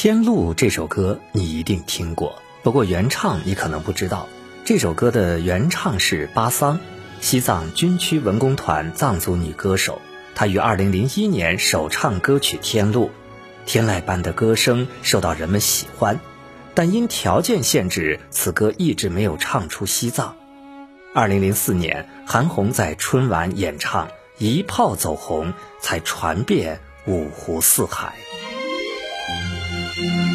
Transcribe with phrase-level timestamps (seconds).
[0.00, 4.28] 天路》这首歌你一定听过，不过原唱你可能不知道。
[4.64, 6.78] 这首歌的原唱是巴桑，
[7.20, 10.00] 西藏军区文工团藏族女歌手。
[10.36, 13.06] 她于2001年首唱歌曲《天路》，
[13.66, 16.20] 天籁般的歌声受到人们喜欢，
[16.74, 20.36] 但因条件限制，此歌一直没有唱出西藏。
[21.12, 24.06] 2004年，韩红在春晚演唱，
[24.38, 28.12] 一炮走红，才传遍五湖四海。
[29.98, 30.27] Thank you.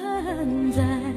[0.00, 1.11] 存在。